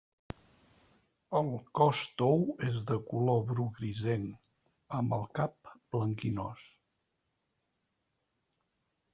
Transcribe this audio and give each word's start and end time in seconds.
El 1.39 1.49
cos 1.79 1.99
tou 2.21 2.41
és 2.69 2.79
de 2.87 2.97
color 3.11 3.45
bru 3.51 3.67
grisenc, 3.77 4.39
amb 5.01 5.17
el 5.19 5.29
cap 5.41 5.73
blanquinós. 5.97 6.65